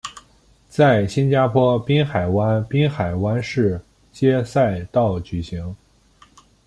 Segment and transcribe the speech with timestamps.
[0.67, 3.79] 在新加坡滨海湾滨海湾市
[4.11, 5.75] 街赛道举行。